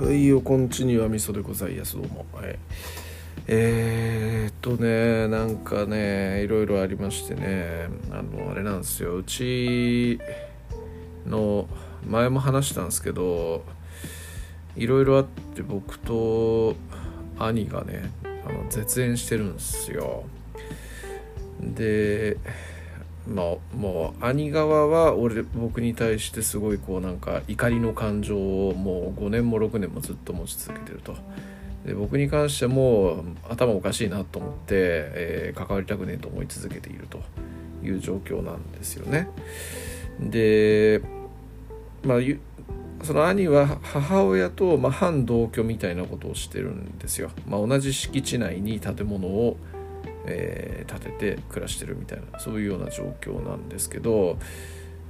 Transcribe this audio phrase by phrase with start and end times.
[0.00, 2.24] はいよこんちにはみそでございますどうも。
[2.32, 2.58] はい。
[3.46, 9.16] えー、っとねなんかねいろいろありましてねあのあれなんですよ。
[9.16, 10.18] うち
[11.26, 11.68] の
[12.08, 13.62] 前も話したんですけど
[14.74, 15.24] いろいろあっ
[15.54, 16.76] て僕と
[17.38, 20.24] 兄がねあの絶縁してるんですよ。
[21.60, 22.38] で
[23.26, 31.16] まあもう兄側は俺僕に対してすごいこうなんか怒りの感情をもう5年も6年もずっと持ち続けてると。
[31.84, 37.22] で僕に関しても頭おかしいなと思って、えー、関わりたくねえと思い続けていると
[37.82, 39.28] いう状況なんですよね。
[40.20, 41.00] で
[42.04, 42.18] まあ
[43.02, 49.56] その兄は母親と、まあ、反同居みたいなことをしてるんですよ、まあ、同じ敷地内に建物を
[50.30, 54.38] えー、建てて暮らしてるみたいなそういうような状況なんですけど、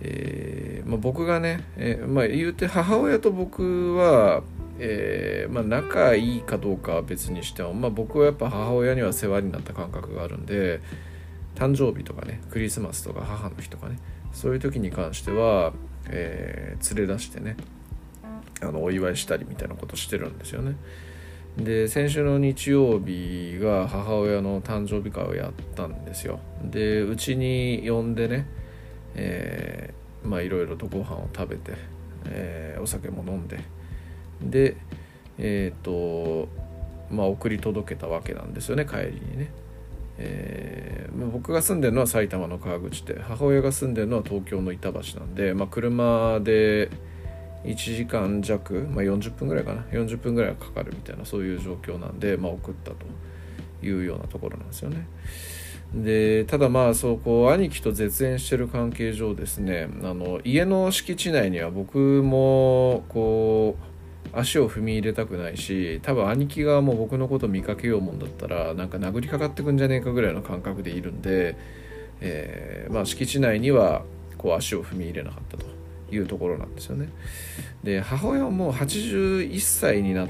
[0.00, 4.42] えーまあ、僕がね、えーまあ、言うて母親と僕は、
[4.78, 10.80] えーまあ、仲いいかどうかは別にしても、まあ、僕はやっぱ母親には世話になった感覚があるんで
[11.56, 13.98] 誕生日とかねクリスマスとか母の日とかね
[14.32, 15.72] そういう時に関しては、
[16.08, 17.56] えー、連れ出してね
[18.60, 20.76] あのお祝いしたりみたいなことしてるんですよね。
[21.58, 26.38] で先週の日曜日が母親の誕生日会をやったんですよ。
[26.62, 28.46] でうちに呼んでね、
[29.16, 31.72] えー、まあいろいろとご飯を食べて、
[32.26, 33.58] えー、お酒も飲んで。
[34.40, 34.76] で
[35.38, 36.48] えっ、ー、と
[37.10, 39.50] まあ送り届けたわけなんですよね帰りにね、
[40.18, 46.90] えー、僕が住んでるのは埼玉の川口で母親が住んでるのは東京の板橋なんで、まあ、車で
[47.64, 52.96] 1時間弱、まあ、40分ぐらいかな40分ぐらいかかるみたいなそういう状況なんで、まあ、送ったと
[53.82, 55.06] いうようなところなんですよね。
[55.94, 71.56] でただまあそうこう兄貴と絶縁してる関係上ですねあの家の敷地内には僕もこう足を踏み入れたくないし多分兄貴側もう僕のこと見かけようもんだったらなんか殴りかかってくんじゃねえかぐらいの感覚でいるんで、
[72.20, 74.02] えー、まあ、敷地内には
[74.36, 75.77] こう足を踏み入れなかったと。
[76.10, 77.08] いうところなんですよね。
[77.82, 80.28] で母親はもう81歳になっ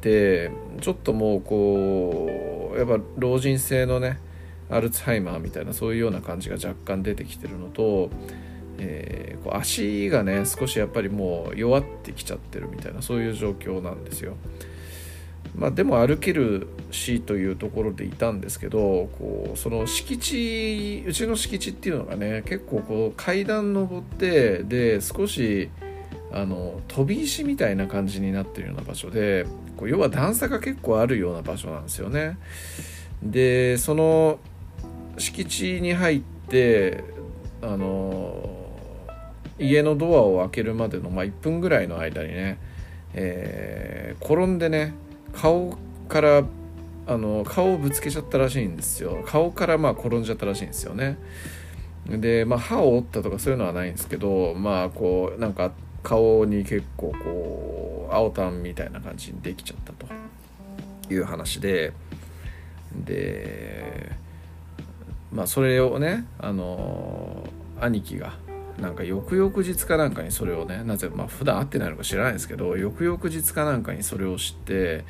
[0.00, 0.50] て
[0.80, 4.18] ちょっともうこうやっぱ老人性のね
[4.70, 8.10] アルツハイマーみたいなそういうような感じが若干出てきてるのと、
[8.78, 14.36] えー、こう足がね少しやっぱりもう弱ってきちゃってるみたいなそういう状況なんですよ。
[15.58, 25.68] まあ、でも歩けるしというところでいたんですけどこうその敷地うちの敷地っていうのがね結構こう階段登ってで少し
[26.32, 29.46] あの飛び石みたいな感じになってるような場所で
[29.76, 32.38] こう要は段差が結構あるような場所なんですよね。
[33.22, 34.38] でその
[35.18, 37.02] 敷地に入って
[37.62, 38.48] あの
[39.58, 42.58] 家のドアを開けるまでの、まあ、1分ぐらいの間にね、
[43.14, 44.94] えー、転んでね
[45.32, 45.76] 顔
[46.08, 46.44] から
[47.06, 49.22] あの顔をぶつけちゃったらしいんですよ。
[49.26, 51.18] 顔からまあ転んじゃったらしいんですよね。
[52.06, 55.72] でまあ歯を折ったとかそういうのはないんですけどまあこうなんか
[56.02, 60.06] 顔に結構こう青タンみたいな感じにできちゃったと
[61.12, 61.92] いう話で。
[63.04, 64.12] で
[65.32, 67.46] まあそれをねあの
[67.80, 68.32] 兄貴が
[68.80, 75.04] なんか翌々日かなんかにそれをねなぜまあ普段会ってないのか知らないですけど翌々日かなんかにそれを知って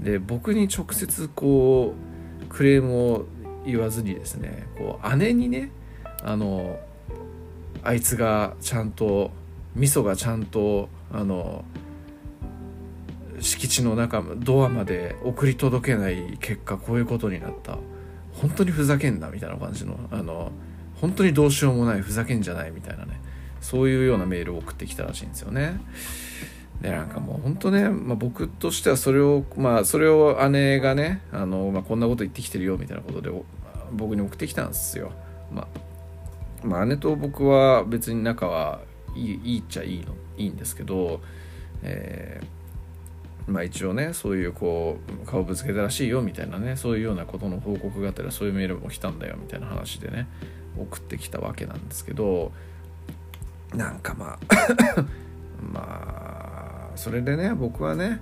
[0.00, 1.94] で僕に直接こ
[2.42, 3.26] うクレームを
[3.64, 5.70] 言わずにですねこう姉にね
[6.22, 6.78] あの
[7.82, 9.30] あいつがちゃんと
[9.74, 11.64] 味噌がちゃんとあの
[13.40, 17.78] 敷地の中ドアまで送り届けない結果こういうことになった。
[18.40, 20.52] 本当にふざけんなみたいな感じのあの
[21.00, 23.20] 本当にどうしようもないふざけんじゃないみたいなね
[23.60, 25.80] そういうようなメールを送ってきたらしいんですよね。
[26.80, 33.30] でなんかもう本当ね、まあ、僕としてはそれをまあそれを姉がねあの、まあ、こんなこと言ってきてるよみたいなことで
[33.92, 35.12] 僕に送ってきたんですよ。
[35.52, 38.80] まあ、まあ、姉と僕は別に仲は
[39.16, 41.20] いいいいっちゃいいのいいんですけど、
[41.82, 50.28] えー、まあ一応ねそういうこう顔ぶつけたらしいよみたいなねそういうようなことの報告があったらそういうメールも来たんだよみたいな話でね
[50.76, 52.52] 送ってきたわけなんですけど
[53.74, 55.04] なんかまあ
[55.72, 58.20] まあそれでね僕はね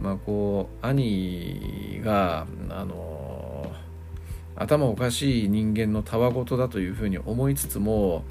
[0.00, 3.72] まあこう兄があの
[4.56, 8.24] 頭おかしい人間のたわごとだというふうに思いつつも、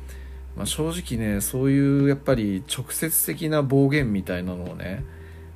[0.56, 5.04] まあ、正直ねそういうやっぱり直接的な暴言みたいなのをね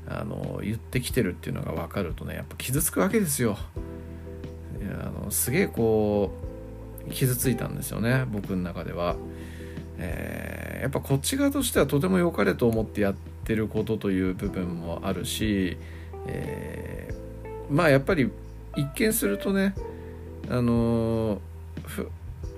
[0.08, 3.58] あの言ってきてるっていうのが分かるとねやっぱ傷つくわけですよ。
[5.00, 6.53] あのすげえこう
[7.12, 9.16] 傷ついたんですよね僕の中では。
[9.98, 13.14] えー、やっぱこっち側としてはとても良かれと思ってやっ
[13.46, 15.78] てることという部分もあるし、
[16.28, 18.32] えー、まあやっぱり
[18.76, 19.76] 一見するとね
[20.50, 21.40] あの
[21.86, 22.10] ふ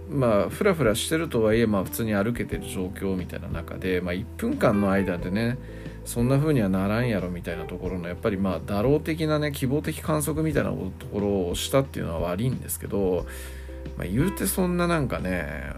[0.09, 5.57] まあフラフラしてるとはいえまあ普通に歩けてる状況みたいな中で、まあ、1分間の間でね
[6.05, 13.25] そんな風にはならんやろみたいなところのやっぱりまあ打ろう的なね希望的観測みたいなところをしたっていうのは悪いんですけど、
[13.97, 15.71] まあ、言うてそんななんかね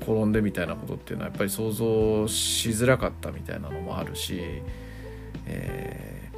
[0.00, 4.40] 転んでみたいなことっていうのはやっぱり想像しづらかったみたいなのもあるし、
[5.46, 6.36] えー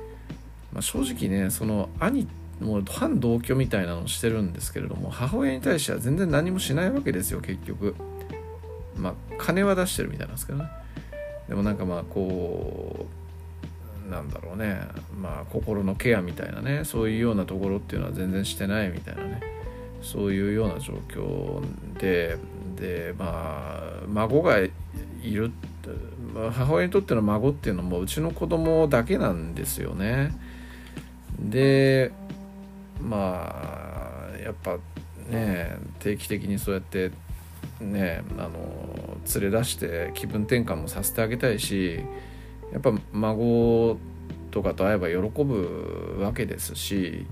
[0.73, 2.29] まあ、正直ねその兄
[2.61, 7.95] もう反同居みたいなのをしてるんですけれども母親に対しては全然何もしないわけですよ結局。
[8.97, 10.69] まあ金は出してるみたいなんですけどね。
[11.49, 13.07] でもなんかまあこ
[14.07, 14.81] うなんだろうね。
[15.21, 19.56] まあ心のケアみたいなねそういうようなところっていうのは全然してないみたいなね。
[20.03, 21.63] そういうような状況
[21.99, 22.39] で
[22.77, 24.71] でまあ孫がい
[25.23, 25.51] る
[26.35, 30.33] 母親にとっての孫っていうのもうちの子供だけなんですよね。
[31.39, 32.13] で
[33.01, 34.79] まあやっぱ
[35.29, 37.11] ね定期的にそうやって
[37.81, 42.01] ねあの連れ出して気分転換もさせてあげたいし
[42.73, 43.99] やっぱ孫
[44.51, 47.27] とかと会えば喜ぶわけですし、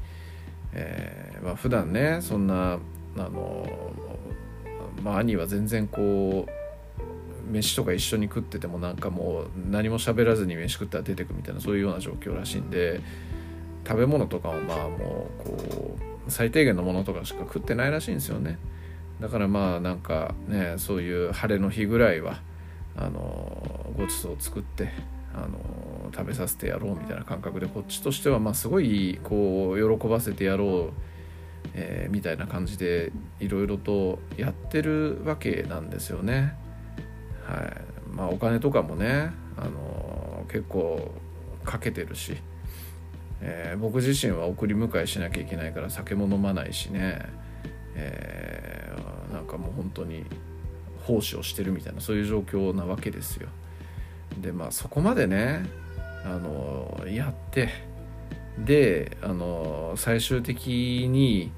[0.74, 2.78] えーまあ普段ねそんな
[3.16, 3.92] あの、
[5.02, 13.00] まあ、兄は全然こう飯とか一緒に食っててもなんかもう何も喋らずに飯食ったら出てくみたいなそういうような状況らしいんで
[13.86, 18.58] 食べ物とかもまあもうこう最低限のものとかしか食ってないらしいんですよね。
[19.20, 22.40] だからまあなんかねそういう晴れの日ぐらいは
[22.96, 24.90] あのごちそうを作って
[25.34, 25.58] あの
[26.12, 30.92] 食べさせてやろうみたいな感覚でこっちとしてはまあすごいこう喜ばせてやろう、
[31.74, 36.54] えー、みたいな感じでいろいろとやってるわけなんですよね。
[37.44, 41.12] はいまあ、お金とかもねあの結構
[41.64, 42.36] かけてるし、
[43.40, 47.20] えー、僕自身は送り迎えしなきゃいけないから酒も飲まないしね、
[47.94, 50.24] えー、なんかもう本当に
[51.06, 53.48] 奉仕をしてるみたいなそういう状況なわけですよ。
[54.40, 55.64] でまあそこまでね
[56.24, 57.68] あのやって
[58.58, 61.52] であの最終的に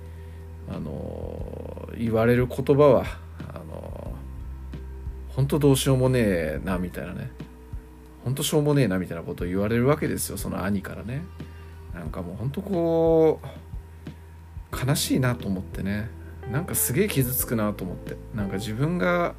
[0.68, 3.04] あの言われる言葉は
[3.54, 4.12] あの
[5.28, 7.30] 本当どうしようもねえなみたいなね。
[8.24, 11.22] 本当しょうもねえなみたいなことを言われるわけですよその兄からね。
[11.94, 13.40] なんかもう本当こ
[14.74, 16.10] う悲しいなと思ってね。
[16.50, 18.16] なんかすげえ傷つくなと思って。
[18.34, 19.34] なんか自分が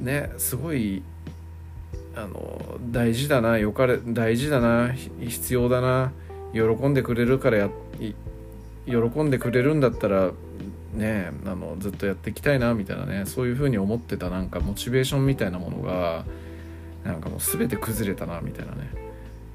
[0.00, 1.02] ねすごい
[2.16, 6.12] あの大事だなよかれ大事だな必要だな
[6.52, 7.70] 喜んでくれるからや
[8.86, 10.30] 喜んでくれるんだったら
[10.94, 16.24] ねあのずっとやっていきたいなみたいなねそういうふうに思ってたなんかモチベーションみたいなものが
[17.04, 18.90] なんかもう全て崩れたなみたいなね、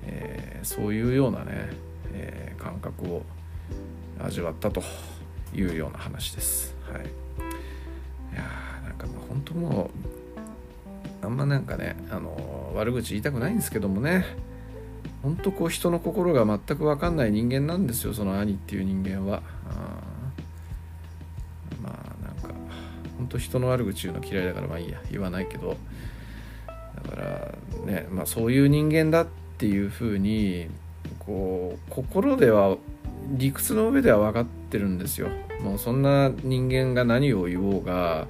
[0.06, 1.70] えー、そういうようなね、
[2.14, 3.24] えー、感覚を
[4.24, 4.84] 味わったと
[5.54, 6.76] いうような話です。
[6.84, 7.06] はい、い
[8.36, 8.44] や
[8.84, 10.11] なんかまあ本当もう
[11.22, 14.26] あんまなんかねあの悪口言いたくないんですけどもね
[15.22, 19.44] 本当こう人の心が全く分かんない人間なんですよその兄っていう人間は。
[21.82, 22.54] まあなんか
[23.18, 25.78] 本当人の悪口言うの嫌いだからまあいいや言わないけど
[26.68, 30.68] だからねまあそういう人間だっていうふうに
[31.20, 32.78] こう心では
[33.30, 35.30] 理屈の上では分かってるんですよ
[35.62, 38.28] もうそんな人間が何を言おうが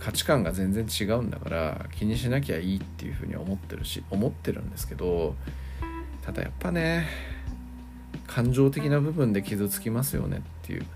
[0.00, 5.36] 価値観が全然違うんだから気にしなきゃいいっていうふうに思ってるし思ってるんですけど
[6.22, 7.06] ただやっぱね
[8.26, 10.86] 感情的な部分で傷つきますよねっていう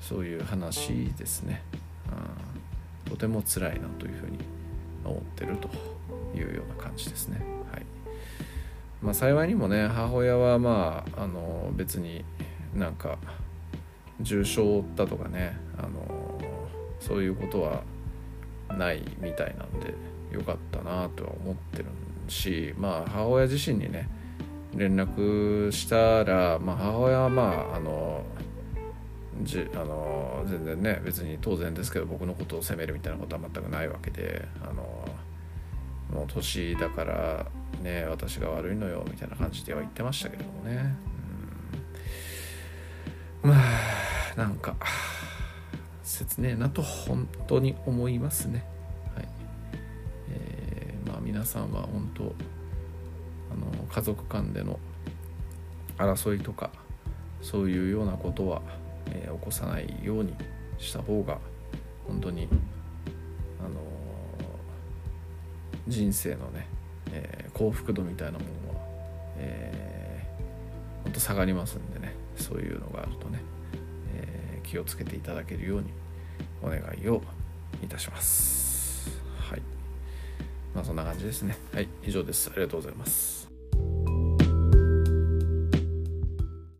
[0.00, 1.62] そういう話ですね、
[3.06, 4.38] うん、とても辛いなというふうに
[5.04, 5.68] 思ってると
[6.36, 7.40] いうような感じですね。
[7.72, 7.82] はい。
[9.02, 12.24] まあ幸いにもね母親はまああの別に
[12.74, 13.18] なんか
[14.20, 16.40] 重傷を負ったとかねあの
[17.00, 17.82] そういうことは
[18.74, 19.94] ないみたいなんで
[20.30, 21.86] よかったなとは思ってる
[22.28, 24.08] しまあ母親自身にね
[24.74, 28.24] 連絡したら、まあ、母親はまああの
[29.42, 34.82] じあの全然ね別に当然ですけど僕のことを責めるみたいなことは全くないわけであの
[36.12, 37.46] もう年だから
[37.82, 40.94] ね私が悪いのよみたいな感じでは言ってましたけどもね、
[43.42, 44.76] うん、まあなんか。
[46.16, 48.64] 切ねえなと本当に思いますね。
[49.14, 49.28] はい。
[50.30, 52.22] えー、まあ皆さんは本当
[53.52, 54.78] あの家族間での
[55.98, 56.70] 争いとか
[57.42, 58.62] そういうようなことは、
[59.10, 60.34] えー、起こさないように
[60.78, 61.38] した方が
[62.06, 62.48] 本当に
[63.60, 63.80] あの
[65.86, 66.66] 人生のね、
[67.12, 68.80] えー、幸福度みたいなものは、
[69.36, 73.40] えー、ほんと下がりますんでねそういうのがあるとね、
[74.14, 75.90] え、気をつけていただけるように
[76.66, 77.22] お願いを
[77.82, 79.10] いたします。
[79.38, 79.62] はい。
[80.74, 81.56] まあそんな感じですね。
[81.72, 81.88] はい。
[82.04, 82.50] 以上です。
[82.50, 83.45] ありがとうございます。